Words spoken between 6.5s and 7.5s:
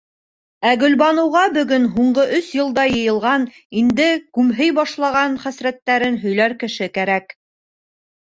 кеше кәрәк.